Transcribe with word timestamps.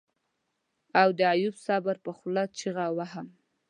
او 1.01 1.09
د 1.17 1.19
ايوب 1.33 1.55
صابر 1.65 1.95
په 2.05 2.11
خوله 2.17 2.43
چيغه 2.57 2.85
وهم. 2.97 3.27